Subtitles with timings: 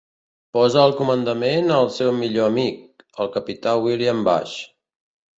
[0.57, 2.79] Posa al comandament el seu millor amic,
[3.25, 4.57] el capità William Bush.